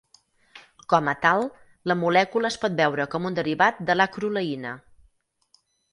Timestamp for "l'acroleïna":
4.01-4.73